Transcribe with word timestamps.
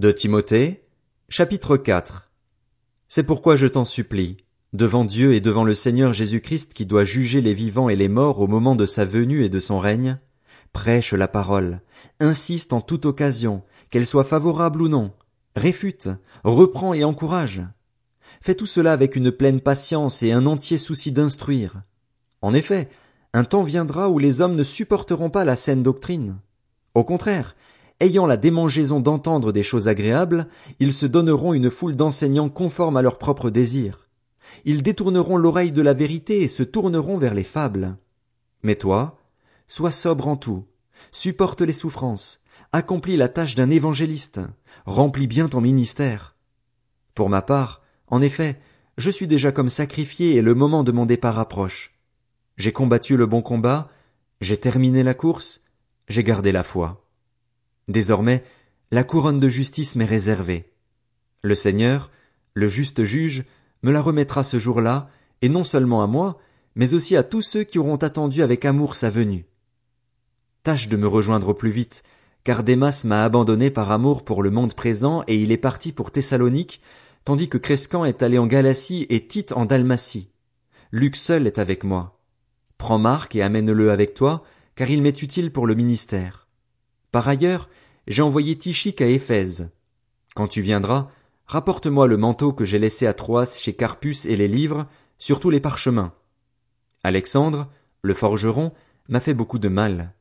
De 0.00 0.12
Timothée, 0.12 0.82
chapitre 1.28 1.76
4 1.76 2.30
C'est 3.10 3.22
pourquoi 3.22 3.56
je 3.56 3.66
t'en 3.66 3.84
supplie, 3.84 4.38
devant 4.72 5.04
Dieu 5.04 5.34
et 5.34 5.42
devant 5.42 5.62
le 5.62 5.74
Seigneur 5.74 6.14
Jésus-Christ 6.14 6.72
qui 6.72 6.86
doit 6.86 7.04
juger 7.04 7.42
les 7.42 7.52
vivants 7.52 7.90
et 7.90 7.96
les 7.96 8.08
morts 8.08 8.40
au 8.40 8.46
moment 8.46 8.76
de 8.76 8.86
sa 8.86 9.04
venue 9.04 9.44
et 9.44 9.50
de 9.50 9.60
son 9.60 9.78
règne, 9.78 10.18
prêche 10.72 11.12
la 11.12 11.28
parole, 11.28 11.82
insiste 12.18 12.72
en 12.72 12.80
toute 12.80 13.04
occasion, 13.04 13.62
qu'elle 13.90 14.06
soit 14.06 14.24
favorable 14.24 14.80
ou 14.80 14.88
non, 14.88 15.12
réfute, 15.54 16.08
reprend 16.44 16.94
et 16.94 17.04
encourage. 17.04 17.60
Fais 18.40 18.54
tout 18.54 18.64
cela 18.64 18.94
avec 18.94 19.16
une 19.16 19.30
pleine 19.30 19.60
patience 19.60 20.22
et 20.22 20.32
un 20.32 20.46
entier 20.46 20.78
souci 20.78 21.12
d'instruire. 21.12 21.82
En 22.40 22.54
effet, 22.54 22.88
un 23.34 23.44
temps 23.44 23.64
viendra 23.64 24.08
où 24.08 24.18
les 24.18 24.40
hommes 24.40 24.56
ne 24.56 24.62
supporteront 24.62 25.28
pas 25.28 25.44
la 25.44 25.56
saine 25.56 25.82
doctrine. 25.82 26.38
Au 26.94 27.04
contraire, 27.04 27.54
ayant 28.00 28.26
la 28.26 28.36
démangeaison 28.36 29.00
d'entendre 29.00 29.52
des 29.52 29.62
choses 29.62 29.88
agréables, 29.88 30.48
ils 30.78 30.94
se 30.94 31.06
donneront 31.06 31.54
une 31.54 31.70
foule 31.70 31.96
d'enseignants 31.96 32.48
conformes 32.48 32.96
à 32.96 33.02
leurs 33.02 33.18
propres 33.18 33.50
désirs. 33.50 34.08
Ils 34.64 34.82
détourneront 34.82 35.36
l'oreille 35.36 35.72
de 35.72 35.82
la 35.82 35.92
vérité 35.92 36.42
et 36.42 36.48
se 36.48 36.62
tourneront 36.62 37.18
vers 37.18 37.34
les 37.34 37.44
fables. 37.44 37.96
Mais 38.62 38.74
toi, 38.74 39.18
sois 39.68 39.90
sobre 39.90 40.28
en 40.28 40.36
tout, 40.36 40.64
supporte 41.12 41.60
les 41.60 41.72
souffrances, 41.72 42.40
accomplis 42.72 43.16
la 43.16 43.28
tâche 43.28 43.54
d'un 43.54 43.70
évangéliste, 43.70 44.40
remplis 44.86 45.26
bien 45.26 45.48
ton 45.48 45.60
ministère. 45.60 46.36
Pour 47.14 47.28
ma 47.28 47.42
part, 47.42 47.82
en 48.08 48.22
effet, 48.22 48.60
je 48.96 49.10
suis 49.10 49.26
déjà 49.26 49.52
comme 49.52 49.68
sacrifié 49.68 50.36
et 50.36 50.42
le 50.42 50.54
moment 50.54 50.82
de 50.82 50.92
mon 50.92 51.06
départ 51.06 51.38
approche. 51.38 51.94
J'ai 52.56 52.72
combattu 52.72 53.16
le 53.16 53.26
bon 53.26 53.40
combat, 53.40 53.88
j'ai 54.40 54.56
terminé 54.56 55.02
la 55.02 55.14
course, 55.14 55.62
j'ai 56.08 56.24
gardé 56.24 56.52
la 56.52 56.62
foi. 56.62 57.06
Désormais, 57.90 58.44
la 58.92 59.02
couronne 59.02 59.40
de 59.40 59.48
justice 59.48 59.96
m'est 59.96 60.04
réservée. 60.04 60.72
Le 61.42 61.56
Seigneur, 61.56 62.12
le 62.54 62.68
juste 62.68 63.02
juge, 63.02 63.42
me 63.82 63.90
la 63.90 64.00
remettra 64.00 64.44
ce 64.44 64.60
jour-là, 64.60 65.10
et 65.42 65.48
non 65.48 65.64
seulement 65.64 66.00
à 66.00 66.06
moi, 66.06 66.38
mais 66.76 66.94
aussi 66.94 67.16
à 67.16 67.24
tous 67.24 67.42
ceux 67.42 67.64
qui 67.64 67.80
auront 67.80 67.96
attendu 67.96 68.42
avec 68.42 68.64
amour 68.64 68.94
sa 68.94 69.10
venue. 69.10 69.44
Tâche 70.62 70.86
de 70.86 70.96
me 70.96 71.08
rejoindre 71.08 71.48
au 71.48 71.54
plus 71.54 71.70
vite, 71.70 72.04
car 72.44 72.62
Démas 72.62 73.02
m'a 73.04 73.24
abandonné 73.24 73.70
par 73.70 73.90
amour 73.90 74.24
pour 74.24 74.44
le 74.44 74.50
monde 74.50 74.74
présent 74.74 75.24
et 75.26 75.34
il 75.34 75.50
est 75.50 75.56
parti 75.56 75.90
pour 75.90 76.12
Thessalonique, 76.12 76.80
tandis 77.24 77.48
que 77.48 77.58
Crescan 77.58 78.04
est 78.04 78.22
allé 78.22 78.38
en 78.38 78.46
Galatie 78.46 79.04
et 79.10 79.26
Tite 79.26 79.50
en 79.50 79.64
Dalmatie. 79.64 80.30
Luc 80.92 81.16
seul 81.16 81.48
est 81.48 81.58
avec 81.58 81.82
moi. 81.82 82.20
Prends 82.78 82.98
Marc 82.98 83.34
et 83.34 83.42
amène-le 83.42 83.90
avec 83.90 84.14
toi, 84.14 84.44
car 84.76 84.90
il 84.90 85.02
m'est 85.02 85.22
utile 85.22 85.50
pour 85.50 85.66
le 85.66 85.74
ministère. 85.74 86.46
Par 87.12 87.26
ailleurs, 87.26 87.68
j'ai 88.06 88.22
envoyé 88.22 88.56
Tichique 88.56 89.00
à 89.00 89.06
Éphèse. 89.06 89.68
Quand 90.34 90.48
tu 90.48 90.62
viendras, 90.62 91.08
rapporte-moi 91.46 92.06
le 92.06 92.16
manteau 92.16 92.52
que 92.52 92.64
j'ai 92.64 92.78
laissé 92.78 93.06
à 93.06 93.14
Troas 93.14 93.46
chez 93.46 93.74
Carpus 93.74 94.26
et 94.26 94.36
les 94.36 94.48
livres, 94.48 94.86
surtout 95.18 95.50
les 95.50 95.60
parchemins. 95.60 96.12
Alexandre, 97.02 97.68
le 98.02 98.14
forgeron, 98.14 98.72
m'a 99.08 99.20
fait 99.20 99.34
beaucoup 99.34 99.58
de 99.58 99.68
mal. 99.68 100.14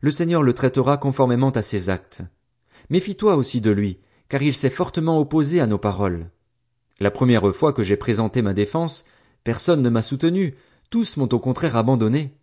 Le 0.00 0.10
Seigneur 0.10 0.42
le 0.42 0.52
traitera 0.52 0.96
conformément 0.96 1.50
à 1.50 1.62
ses 1.62 1.90
actes. 1.90 2.22
Méfie-toi 2.90 3.36
aussi 3.36 3.60
de 3.60 3.70
lui, 3.70 3.98
car 4.28 4.42
il 4.42 4.56
s'est 4.56 4.70
fortement 4.70 5.18
opposé 5.18 5.60
à 5.60 5.66
nos 5.66 5.78
paroles. 5.78 6.30
La 7.00 7.10
première 7.10 7.54
fois 7.54 7.72
que 7.72 7.82
j'ai 7.82 7.96
présenté 7.96 8.42
ma 8.42 8.54
défense, 8.54 9.04
personne 9.44 9.82
ne 9.82 9.90
m'a 9.90 10.02
soutenu, 10.02 10.54
tous 10.90 11.16
m'ont 11.16 11.28
au 11.32 11.38
contraire 11.38 11.76
abandonné. 11.76 12.34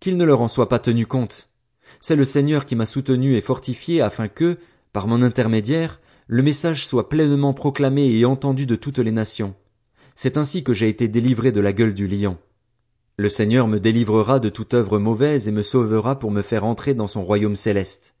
Qu'il 0.00 0.16
ne 0.16 0.24
leur 0.24 0.40
en 0.40 0.48
soit 0.48 0.68
pas 0.68 0.78
tenu 0.78 1.06
compte. 1.06 1.48
C'est 2.00 2.16
le 2.16 2.24
Seigneur 2.24 2.66
qui 2.66 2.76
m'a 2.76 2.86
soutenu 2.86 3.36
et 3.36 3.40
fortifié 3.40 4.00
afin 4.00 4.28
que, 4.28 4.58
par 4.92 5.06
mon 5.06 5.22
intermédiaire, 5.22 6.00
le 6.26 6.42
message 6.42 6.86
soit 6.86 7.08
pleinement 7.08 7.52
proclamé 7.52 8.10
et 8.10 8.24
entendu 8.24 8.66
de 8.66 8.76
toutes 8.76 8.98
les 8.98 9.12
nations. 9.12 9.54
C'est 10.14 10.36
ainsi 10.36 10.64
que 10.64 10.72
j'ai 10.72 10.88
été 10.88 11.08
délivré 11.08 11.52
de 11.52 11.60
la 11.60 11.72
gueule 11.72 11.94
du 11.94 12.06
lion. 12.06 12.38
Le 13.16 13.28
Seigneur 13.28 13.68
me 13.68 13.78
délivrera 13.78 14.40
de 14.40 14.48
toute 14.48 14.74
œuvre 14.74 14.98
mauvaise 14.98 15.46
et 15.46 15.52
me 15.52 15.62
sauvera 15.62 16.18
pour 16.18 16.30
me 16.30 16.42
faire 16.42 16.64
entrer 16.64 16.94
dans 16.94 17.06
son 17.06 17.22
royaume 17.22 17.56
céleste. 17.56 18.14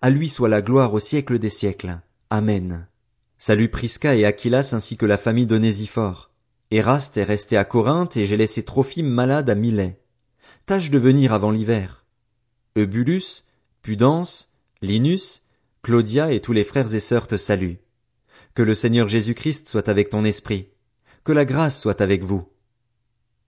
À 0.00 0.10
lui 0.10 0.28
soit 0.28 0.48
la 0.48 0.62
gloire 0.62 0.94
au 0.94 1.00
siècle 1.00 1.38
des 1.38 1.50
siècles. 1.50 1.98
Amen. 2.30 2.86
Salut 3.38 3.68
Prisca 3.68 4.16
et 4.16 4.24
Aquilas 4.24 4.70
ainsi 4.72 4.96
que 4.96 5.06
la 5.06 5.18
famille 5.18 5.46
d'Onésiphore. 5.46 6.30
Eraste 6.70 7.16
est 7.16 7.24
resté 7.24 7.56
à 7.56 7.64
Corinthe 7.64 8.16
et 8.16 8.26
j'ai 8.26 8.36
laissé 8.36 8.62
Trophime 8.62 9.08
malade 9.08 9.50
à 9.50 9.54
Milet. 9.54 10.00
Tâche 10.66 10.90
de 10.90 10.98
venir 10.98 11.32
avant 11.32 11.50
l'hiver. 11.50 12.04
Eubulus, 12.78 13.44
Pudence, 13.82 14.52
Linus, 14.82 15.42
Claudia 15.82 16.32
et 16.32 16.40
tous 16.40 16.52
les 16.52 16.64
frères 16.64 16.94
et 16.94 17.00
sœurs 17.00 17.26
te 17.26 17.36
saluent. 17.36 17.78
Que 18.54 18.62
le 18.62 18.74
Seigneur 18.74 19.08
Jésus-Christ 19.08 19.68
soit 19.68 19.88
avec 19.88 20.10
ton 20.10 20.24
esprit. 20.24 20.68
Que 21.24 21.32
la 21.32 21.44
grâce 21.44 21.80
soit 21.80 22.00
avec 22.00 22.24
vous. 22.24 22.48